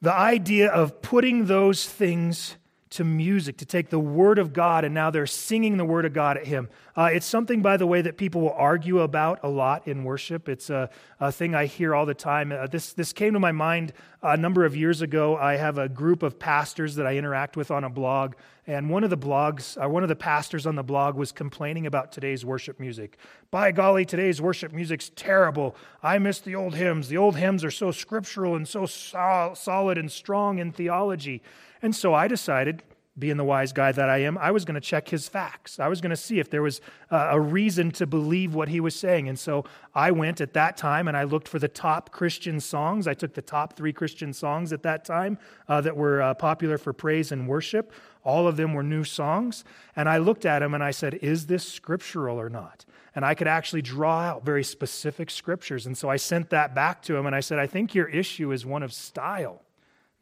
[0.00, 2.56] the idea of putting those things
[2.90, 6.12] to music, to take the Word of God, and now they're singing the Word of
[6.12, 6.68] God at Him.
[6.96, 10.48] Uh, it's something, by the way, that people will argue about a lot in worship.
[10.48, 12.52] It's a, a thing I hear all the time.
[12.52, 13.92] Uh, this, this came to my mind
[14.22, 15.36] a number of years ago.
[15.36, 18.34] I have a group of pastors that I interact with on a blog,
[18.66, 21.86] and one of the blogs, uh, one of the pastors on the blog was complaining
[21.86, 23.18] about today's worship music.
[23.50, 25.74] By golly, today's worship music's terrible.
[26.02, 27.08] I miss the old hymns.
[27.08, 31.42] The old hymns are so scriptural and so sol- solid and strong in theology.
[31.84, 32.82] And so I decided,
[33.18, 35.78] being the wise guy that I am, I was going to check his facts.
[35.78, 38.96] I was going to see if there was a reason to believe what he was
[38.96, 39.28] saying.
[39.28, 43.06] And so I went at that time and I looked for the top Christian songs.
[43.06, 45.36] I took the top three Christian songs at that time
[45.68, 47.92] uh, that were uh, popular for praise and worship.
[48.24, 49.62] All of them were new songs.
[49.94, 52.86] And I looked at them and I said, Is this scriptural or not?
[53.14, 55.84] And I could actually draw out very specific scriptures.
[55.84, 58.52] And so I sent that back to him and I said, I think your issue
[58.52, 59.60] is one of style,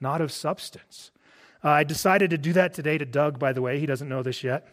[0.00, 1.11] not of substance.
[1.64, 3.78] Uh, I decided to do that today to Doug, by the way.
[3.78, 4.66] He doesn't know this yet.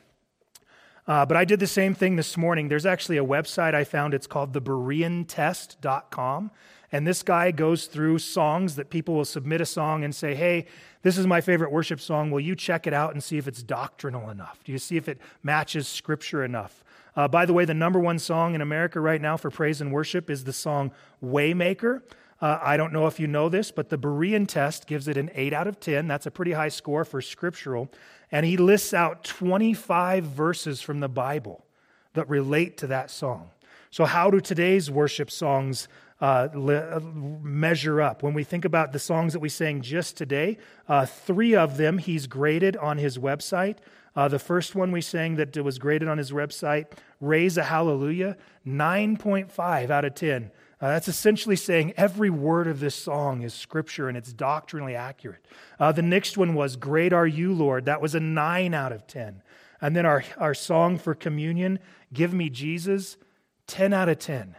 [1.07, 2.67] Uh, but I did the same thing this morning.
[2.69, 4.13] There's actually a website I found.
[4.13, 6.51] It's called thebereantest.com.
[6.91, 10.65] And this guy goes through songs that people will submit a song and say, hey,
[11.01, 12.31] this is my favorite worship song.
[12.31, 14.59] Will you check it out and see if it's doctrinal enough?
[14.63, 16.83] Do you see if it matches scripture enough?
[17.15, 19.91] Uh, by the way, the number one song in America right now for praise and
[19.91, 20.91] worship is the song
[21.23, 22.01] Waymaker.
[22.41, 25.29] Uh, I don't know if you know this, but the Berean test gives it an
[25.33, 26.07] 8 out of 10.
[26.07, 27.89] That's a pretty high score for scriptural.
[28.31, 31.65] And he lists out 25 verses from the Bible
[32.13, 33.49] that relate to that song.
[33.91, 35.87] So, how do today's worship songs
[36.21, 38.21] uh, le- measure up?
[38.21, 41.97] When we think about the songs that we sang just today, uh, three of them
[41.97, 43.77] he's graded on his website.
[44.15, 46.87] Uh, the first one we sang that was graded on his website,
[47.19, 50.51] Raise a Hallelujah, 9.5 out of 10.
[50.81, 55.45] Uh, that's essentially saying every word of this song is scripture and it's doctrinally accurate.
[55.77, 57.85] Uh, the next one was, Great Are You, Lord.
[57.85, 59.41] That was a 9 out of 10.
[59.81, 61.79] And then our, our song for communion,
[62.13, 63.17] Give Me Jesus,
[63.67, 64.55] 10 out of 10.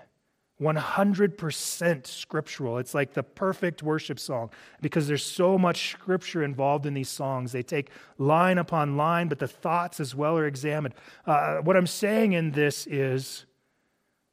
[0.60, 2.76] 100% scriptural.
[2.76, 4.50] It's like the perfect worship song
[4.82, 7.52] because there's so much scripture involved in these songs.
[7.52, 10.94] They take line upon line, but the thoughts as well are examined.
[11.26, 13.46] Uh, what I'm saying in this is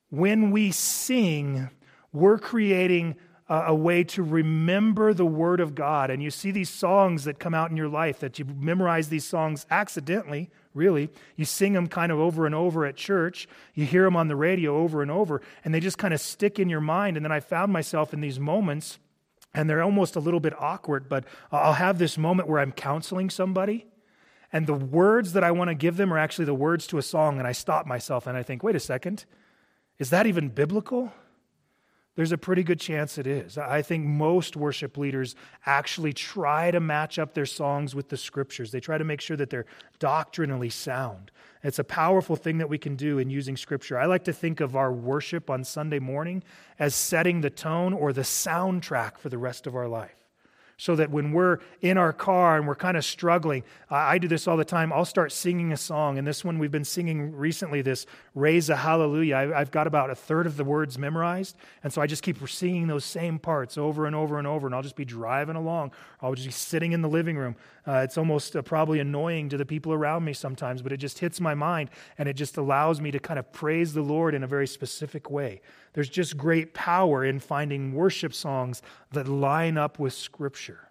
[0.10, 1.70] when we sing,
[2.18, 3.16] we're creating
[3.50, 6.10] a, a, way to remember the Word of God.
[6.10, 9.26] And you see these songs that come out in your life that you memorize these
[9.26, 11.10] songs accidentally, really.
[11.36, 13.48] You sing them kind of over and over at church.
[13.74, 16.60] You hear them on the radio over and over, and they just kind of stick
[16.60, 17.18] in your mind.
[17.18, 19.00] And then I found myself in these moments,
[19.54, 23.30] and they're almost a little bit awkward, but I'll have this moment where I'm counseling
[23.30, 23.88] somebody.
[24.52, 27.02] And the words that I want to give them are actually the words to a
[27.02, 27.38] song.
[27.38, 29.26] And I stop myself and I think, wait a second,
[30.00, 31.12] is that even biblical?
[32.18, 33.60] There's a pretty good chance it is.
[33.60, 35.36] I think most worship leaders
[35.68, 38.72] actually try to match up their songs with the scriptures.
[38.72, 39.68] They try to make sure that they're
[40.00, 41.30] doctrinally sound.
[41.64, 44.00] It's a powerful thing that we can do in using scripture.
[44.00, 46.44] I like to think of our worship on Sunday morning
[46.80, 50.27] as setting the tone or the soundtrack for the rest of our life.
[50.78, 54.48] So that when we're in our car and we're kind of struggling, I do this
[54.48, 54.94] all the time.
[54.94, 56.20] I'll start singing a song.
[56.20, 59.52] And this one we've been singing recently, this Raise a Hallelujah.
[59.56, 61.56] I've got about a third of the words memorized.
[61.84, 64.68] And so I just keep singing those same parts over and over and over.
[64.68, 65.92] And I'll just be driving along.
[66.22, 67.56] I'll just be sitting in the living room.
[67.88, 71.20] Uh, it's almost uh, probably annoying to the people around me sometimes, but it just
[71.20, 74.44] hits my mind and it just allows me to kind of praise the Lord in
[74.44, 75.62] a very specific way.
[75.94, 78.82] There's just great power in finding worship songs
[79.14, 80.88] that line up with Scripture.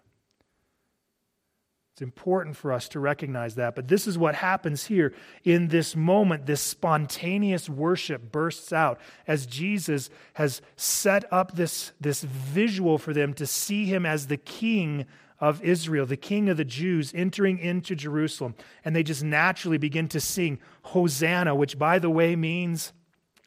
[1.93, 3.73] It's important for us to recognize that.
[3.73, 6.45] But this is what happens here in this moment.
[6.45, 13.33] This spontaneous worship bursts out as Jesus has set up this, this visual for them
[13.33, 15.07] to see him as the king
[15.39, 18.55] of Israel, the king of the Jews, entering into Jerusalem.
[18.83, 22.93] And they just naturally begin to sing Hosanna, which, by the way, means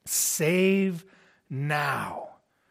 [0.05, 1.05] save
[1.49, 2.29] now.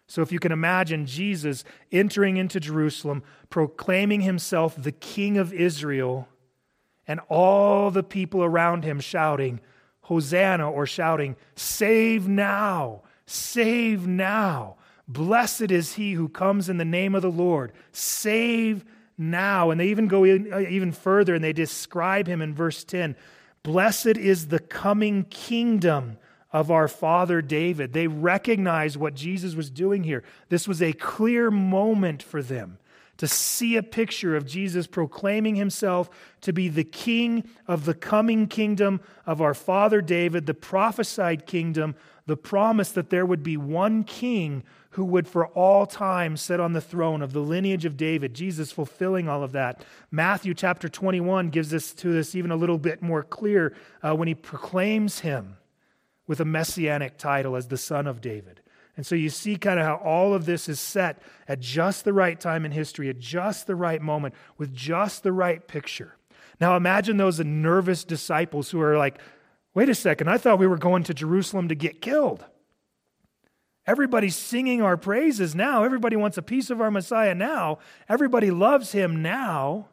[0.07, 6.27] So, if you can imagine Jesus entering into Jerusalem, proclaiming himself the King of Israel,
[7.05, 9.59] and all the people around him shouting,
[10.01, 14.77] Hosanna, or shouting, Save now, save now.
[15.07, 17.71] Blessed is he who comes in the name of the Lord.
[17.91, 18.85] Save
[19.19, 19.69] now.
[19.69, 23.15] And they even go uh, even further and they describe him in verse 10
[23.61, 26.17] Blessed is the coming kingdom
[26.51, 27.93] of our father David.
[27.93, 30.23] They recognize what Jesus was doing here.
[30.47, 32.79] This was a clear moment for them
[33.17, 38.47] to see a picture of Jesus proclaiming himself to be the king of the coming
[38.47, 41.95] kingdom of our father David, the prophesied kingdom,
[42.27, 46.73] the promise that there would be one king who would for all time sit on
[46.73, 49.83] the throne of the lineage of David, Jesus fulfilling all of that.
[50.09, 54.27] Matthew chapter 21 gives us to this even a little bit more clear uh, when
[54.27, 55.57] he proclaims him
[56.25, 58.61] with a messianic title as the Son of David.
[58.97, 62.13] And so you see kind of how all of this is set at just the
[62.13, 66.15] right time in history, at just the right moment, with just the right picture.
[66.59, 69.19] Now imagine those nervous disciples who are like,
[69.73, 72.43] wait a second, I thought we were going to Jerusalem to get killed.
[73.89, 75.83] Everybody's singing our praises now.
[75.83, 77.79] Everybody wants a piece of our Messiah now.
[78.07, 79.87] Everybody loves him now.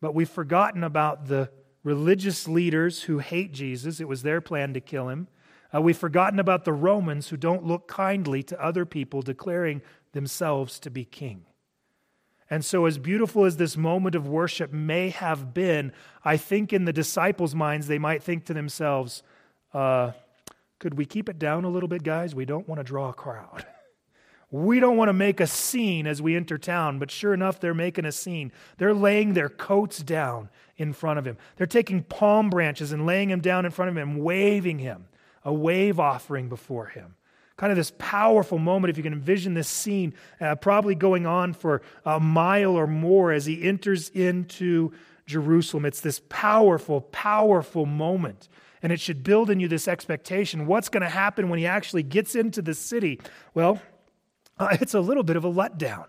[0.00, 1.50] But we've forgotten about the
[1.82, 4.00] religious leaders who hate Jesus.
[4.00, 5.28] It was their plan to kill him.
[5.74, 10.78] Uh, we've forgotten about the Romans who don't look kindly to other people declaring themselves
[10.78, 11.44] to be king.
[12.48, 15.92] And so, as beautiful as this moment of worship may have been,
[16.24, 19.22] I think in the disciples' minds, they might think to themselves,
[19.74, 20.12] uh,
[20.84, 22.34] could we keep it down a little bit, guys?
[22.34, 23.64] We don't want to draw a crowd.
[24.50, 27.74] We don't want to make a scene as we enter town, but sure enough, they're
[27.74, 28.52] making a scene.
[28.76, 31.38] They're laying their coats down in front of him.
[31.56, 35.06] They're taking palm branches and laying them down in front of him waving him,
[35.42, 37.16] a wave offering before him.
[37.56, 41.52] Kind of this powerful moment, if you can envision this scene, uh, probably going on
[41.52, 44.92] for a mile or more as he enters into
[45.26, 45.84] Jerusalem.
[45.84, 48.48] It's this powerful, powerful moment.
[48.82, 50.66] And it should build in you this expectation.
[50.66, 53.20] What's going to happen when he actually gets into the city?
[53.54, 53.80] Well,
[54.58, 56.06] uh, it's a little bit of a letdown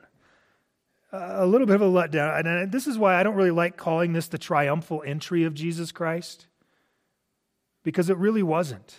[1.15, 2.45] a little bit of a letdown.
[2.45, 5.91] And this is why I don't really like calling this the triumphal entry of Jesus
[5.91, 6.47] Christ,
[7.83, 8.95] because it really wasn't.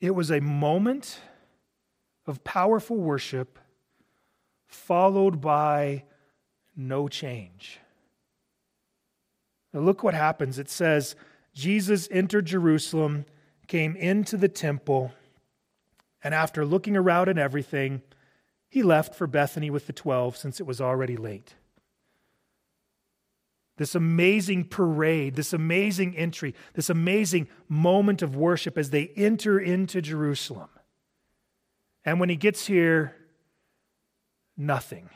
[0.00, 1.20] It was a moment
[2.26, 3.58] of powerful worship
[4.66, 6.04] followed by
[6.76, 7.80] no change.
[9.72, 10.58] Now, look what happens.
[10.58, 11.16] It says,
[11.54, 13.24] Jesus entered Jerusalem,
[13.66, 15.12] came into the temple,
[16.22, 18.02] and after looking around at everything,
[18.68, 21.54] he left for Bethany with the twelve since it was already late.
[23.76, 30.00] This amazing parade, this amazing entry, this amazing moment of worship as they enter into
[30.00, 30.70] Jerusalem.
[32.04, 33.14] And when he gets here,
[34.56, 35.10] nothing.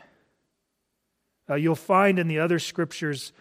[1.50, 3.32] Uh, you'll find in the other scriptures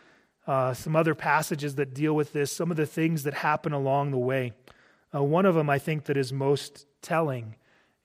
[0.47, 4.09] uh, some other passages that deal with this, some of the things that happen along
[4.09, 4.51] the way.
[5.13, 7.55] Uh, one of them I think that is most telling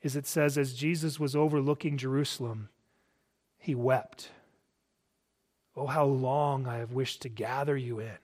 [0.02, 2.68] is it says, as Jesus was overlooking Jerusalem,
[3.56, 4.28] he wept.
[5.74, 8.18] Oh, how long I have wished to gather you in.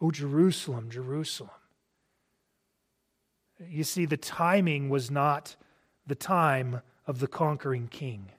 [0.00, 1.50] Oh, Jerusalem, Jerusalem.
[3.68, 5.56] You see, the timing was not
[6.06, 8.30] the time of the conquering king.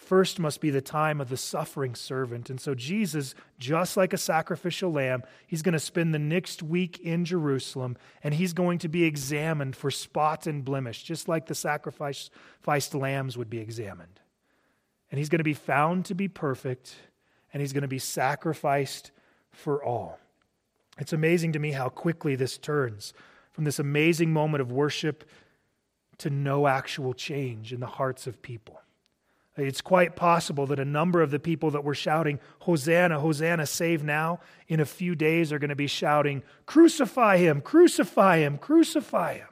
[0.00, 2.48] First must be the time of the suffering servant.
[2.48, 6.98] And so, Jesus, just like a sacrificial lamb, he's going to spend the next week
[7.00, 11.54] in Jerusalem and he's going to be examined for spot and blemish, just like the
[11.54, 12.30] sacrificed
[12.94, 14.20] lambs would be examined.
[15.10, 16.96] And he's going to be found to be perfect
[17.52, 19.10] and he's going to be sacrificed
[19.52, 20.18] for all.
[20.98, 23.12] It's amazing to me how quickly this turns
[23.52, 25.28] from this amazing moment of worship
[26.18, 28.80] to no actual change in the hearts of people.
[29.56, 34.02] It's quite possible that a number of the people that were shouting, Hosanna, Hosanna, save
[34.04, 39.34] now, in a few days are going to be shouting, Crucify him, crucify him, crucify
[39.34, 39.48] him.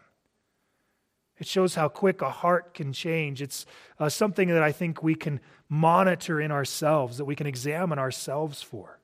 [1.39, 3.43] It shows how quick a heart can change.
[3.43, 3.65] It's
[3.99, 8.63] uh, something that I think we can monitor in ourselves, that we can examine ourselves
[8.63, 9.01] for.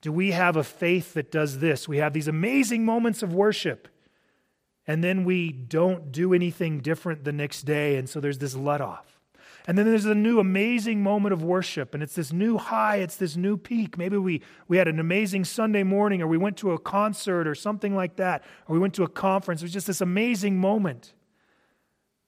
[0.00, 1.88] Do we have a faith that does this?
[1.88, 3.88] We have these amazing moments of worship,
[4.86, 8.80] and then we don't do anything different the next day, and so there's this let
[8.80, 9.17] off.
[9.68, 13.16] And then there's a new amazing moment of worship, and it's this new high, it's
[13.16, 13.98] this new peak.
[13.98, 17.54] Maybe we, we had an amazing Sunday morning, or we went to a concert, or
[17.54, 19.60] something like that, or we went to a conference.
[19.60, 21.12] It was just this amazing moment.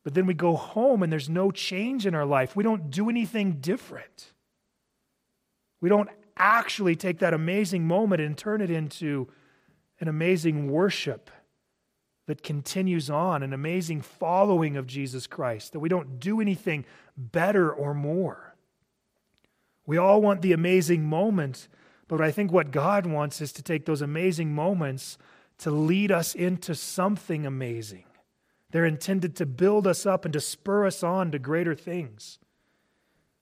[0.05, 2.55] But then we go home, and there's no change in our life.
[2.57, 4.35] We don't do anything different.
[5.81, 9.29] We don't actually take that amazing moment and turn it into
[9.99, 11.31] an amazing worship
[12.31, 16.85] that continues on, an amazing following of Jesus Christ, that we don't do anything
[17.17, 18.55] better or more.
[19.85, 21.67] We all want the amazing moment,
[22.07, 25.19] but I think what God wants is to take those amazing moments
[25.59, 28.05] to lead us into something amazing.
[28.71, 32.39] They're intended to build us up and to spur us on to greater things.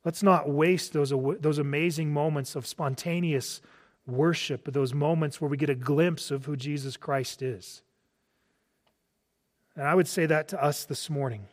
[0.02, 3.60] Let's not waste those, those amazing moments of spontaneous
[4.06, 7.82] worship, those moments where we get a glimpse of who Jesus Christ is.
[9.78, 11.46] And I would say that to us this morning.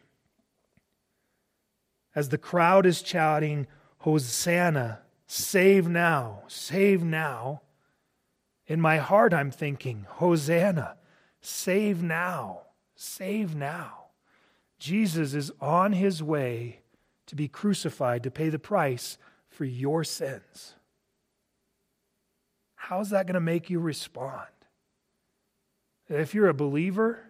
[2.16, 3.68] As the crowd is shouting,
[4.00, 7.62] Hosanna, save now, save now,
[8.66, 10.98] in my heart I'm thinking, Hosanna,
[11.40, 12.62] save now,
[12.96, 14.06] save now.
[14.80, 16.80] Jesus is on his way
[17.28, 19.20] to be crucified to pay the price
[19.50, 20.74] for your sins.
[22.74, 24.48] How's that going to make you respond?
[26.10, 27.25] If you're a believer,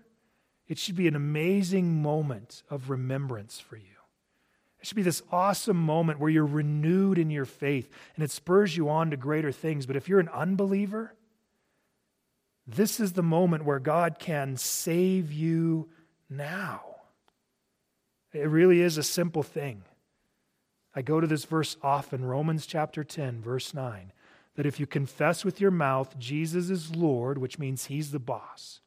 [0.67, 3.83] it should be an amazing moment of remembrance for you.
[4.79, 8.77] It should be this awesome moment where you're renewed in your faith and it spurs
[8.77, 9.85] you on to greater things.
[9.85, 11.13] But if you're an unbeliever,
[12.67, 15.89] this is the moment where God can save you
[16.29, 16.81] now.
[18.33, 19.83] It really is a simple thing.
[20.95, 24.11] I go to this verse often, Romans chapter 10, verse 9,
[24.55, 28.81] that if you confess with your mouth Jesus is Lord, which means he's the boss,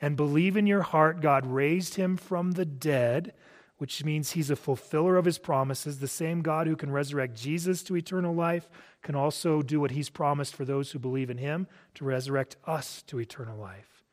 [0.00, 3.32] and believe in your heart God raised him from the dead,
[3.78, 5.98] which means he's a fulfiller of his promises.
[5.98, 8.68] The same God who can resurrect Jesus to eternal life
[9.02, 13.02] can also do what he's promised for those who believe in him to resurrect us
[13.06, 14.04] to eternal life.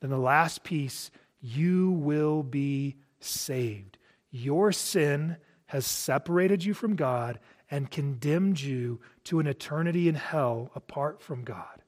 [0.00, 1.10] Then the last piece
[1.40, 3.98] you will be saved.
[4.30, 7.38] Your sin has separated you from God
[7.70, 11.82] and condemned you to an eternity in hell apart from God.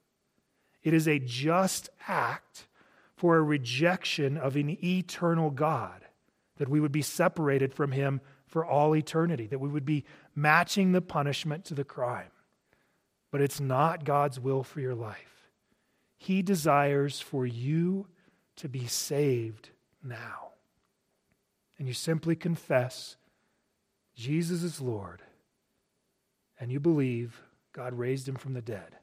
[0.83, 2.67] It is a just act
[3.23, 6.05] for a rejection of an eternal God,
[6.57, 10.05] that we would be separated from Him for all eternity, that we would be
[10.35, 12.33] matching the punishment to the crime.
[13.31, 15.49] But it's not God's will for your life.
[16.17, 18.09] He desires for you
[18.57, 19.69] to be saved
[20.03, 20.49] now.
[21.79, 23.15] And you simply confess
[24.17, 25.23] Jesus is Lord,
[26.59, 27.41] and you believe
[27.73, 28.97] God raised him from the dead.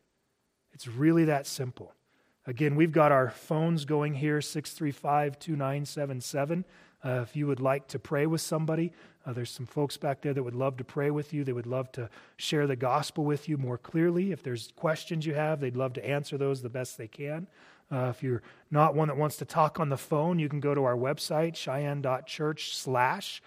[0.74, 1.94] It's really that simple.
[2.50, 6.66] Again, we've got our phones going here 635 2977.
[7.06, 8.92] Uh, if you would like to pray with somebody,
[9.24, 11.44] uh, there's some folks back there that would love to pray with you.
[11.44, 14.32] They would love to share the gospel with you more clearly.
[14.32, 17.46] If there's questions you have, they'd love to answer those the best they can.
[17.92, 18.42] Uh, if you're
[18.72, 21.56] not one that wants to talk on the phone, you can go to our website,
[21.56, 23.44] cheyenne.church slash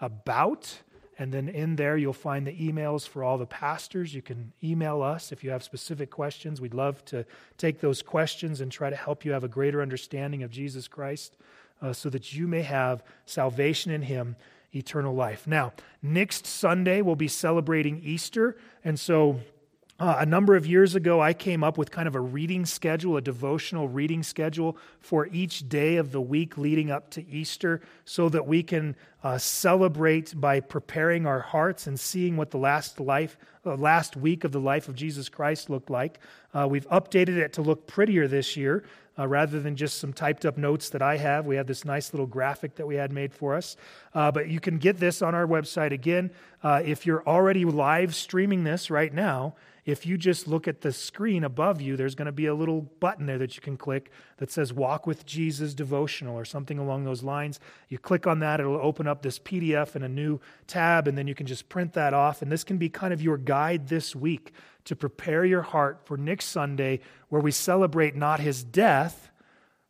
[0.00, 0.80] about.
[1.18, 4.14] And then in there, you'll find the emails for all the pastors.
[4.14, 6.60] You can email us if you have specific questions.
[6.60, 7.24] We'd love to
[7.56, 11.36] take those questions and try to help you have a greater understanding of Jesus Christ
[11.80, 14.36] uh, so that you may have salvation in Him,
[14.74, 15.46] eternal life.
[15.46, 18.56] Now, next Sunday, we'll be celebrating Easter.
[18.84, 19.40] And so
[19.98, 23.16] uh, a number of years ago, I came up with kind of a reading schedule,
[23.16, 28.28] a devotional reading schedule for each day of the week leading up to Easter, so
[28.28, 28.94] that we can
[29.24, 34.44] uh, celebrate by preparing our hearts and seeing what the last life, uh, last week
[34.44, 36.20] of the life of Jesus Christ looked like.
[36.52, 38.84] Uh, we've updated it to look prettier this year.
[39.18, 41.46] Uh, rather than just some typed up notes that I have.
[41.46, 43.76] We have this nice little graphic that we had made for us.
[44.14, 45.92] Uh, but you can get this on our website.
[45.92, 46.30] Again,
[46.62, 49.54] uh, if you're already live streaming this right now,
[49.86, 52.82] if you just look at the screen above you, there's going to be a little
[52.82, 57.04] button there that you can click that says Walk with Jesus Devotional or something along
[57.04, 57.60] those lines.
[57.88, 61.28] You click on that, it'll open up this PDF in a new tab, and then
[61.28, 62.42] you can just print that off.
[62.42, 64.52] And this can be kind of your guide this week
[64.86, 69.30] to prepare your heart for next Sunday, where we celebrate not his death,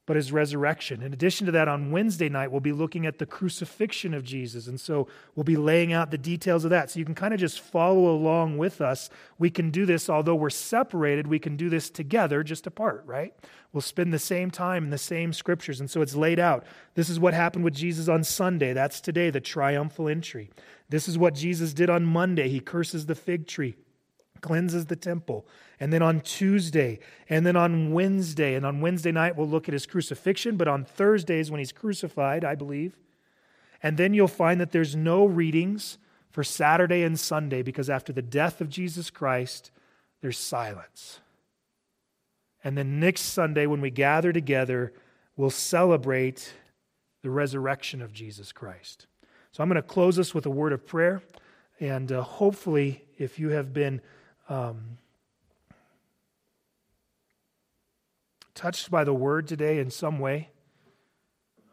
[0.06, 1.02] but his resurrection.
[1.02, 4.68] In addition to that, on Wednesday night, we'll be looking at the crucifixion of Jesus.
[4.68, 6.90] And so we'll be laying out the details of that.
[6.90, 9.10] So you can kind of just follow along with us.
[9.36, 13.34] We can do this, although we're separated, we can do this together, just apart, right?
[13.72, 15.80] We'll spend the same time in the same scriptures.
[15.80, 16.64] And so it's laid out.
[16.94, 18.72] This is what happened with Jesus on Sunday.
[18.72, 20.50] That's today, the triumphal entry.
[20.88, 22.48] This is what Jesus did on Monday.
[22.48, 23.74] He curses the fig tree
[24.40, 25.46] cleanses the temple.
[25.78, 29.72] And then on Tuesday, and then on Wednesday, and on Wednesday night, we'll look at
[29.72, 32.96] his crucifixion, but on Thursdays, when he's crucified, I believe.
[33.82, 35.98] And then you'll find that there's no readings
[36.30, 39.70] for Saturday and Sunday because after the death of Jesus Christ,
[40.22, 41.20] there's silence.
[42.64, 44.92] And then next Sunday, when we gather together,
[45.36, 46.52] we'll celebrate
[47.22, 49.06] the resurrection of Jesus Christ.
[49.52, 51.22] So I'm going to close us with a word of prayer.
[51.80, 54.00] And uh, hopefully, if you have been
[54.48, 54.98] um,
[58.54, 60.48] touched by the word today in some way,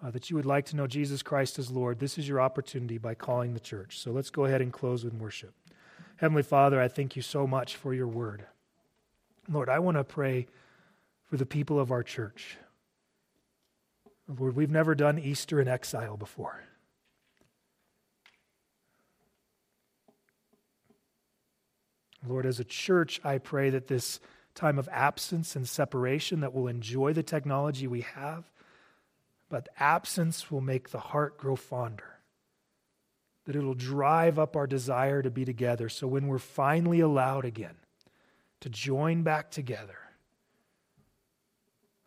[0.03, 2.97] uh, that you would like to know Jesus Christ as Lord, this is your opportunity
[2.97, 3.99] by calling the church.
[3.99, 5.53] So let's go ahead and close with worship.
[6.17, 8.45] Heavenly Father, I thank you so much for your word.
[9.49, 10.47] Lord, I want to pray
[11.29, 12.57] for the people of our church.
[14.27, 16.63] Lord, we've never done Easter in exile before.
[22.27, 24.19] Lord, as a church, I pray that this
[24.55, 28.43] time of absence and separation that we'll enjoy the technology we have,
[29.49, 32.19] but absence will make the heart grow fonder.
[33.45, 35.89] That it'll drive up our desire to be together.
[35.89, 37.75] So when we're finally allowed again
[38.61, 39.97] to join back together,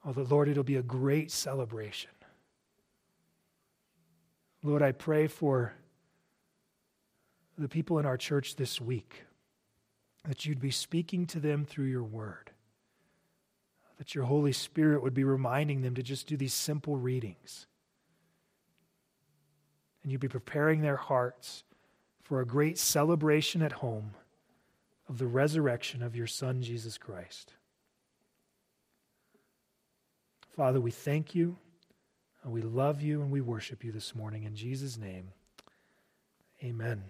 [0.05, 2.11] oh, the Lord, it'll be a great celebration.
[4.63, 5.75] Lord, I pray for
[7.59, 9.26] the people in our church this week
[10.27, 12.51] that you'd be speaking to them through your word,
[13.99, 17.67] that your Holy Spirit would be reminding them to just do these simple readings.
[20.03, 21.65] And you'd be preparing their hearts
[22.23, 24.15] for a great celebration at home
[25.09, 27.53] of the resurrection of your Son, Jesus Christ.
[30.57, 31.57] Father, we thank you,
[32.43, 34.45] and we love you, and we worship you this morning.
[34.45, 35.29] In Jesus' name,
[36.65, 37.05] amen.